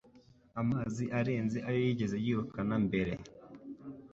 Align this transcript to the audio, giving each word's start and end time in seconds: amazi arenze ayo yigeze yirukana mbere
amazi 0.61 1.03
arenze 1.19 1.57
ayo 1.67 1.79
yigeze 1.85 2.15
yirukana 2.23 2.75
mbere 2.85 3.13